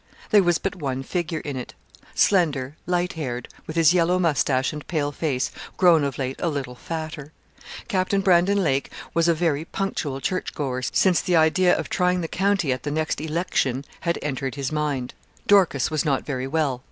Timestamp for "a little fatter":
6.41-7.31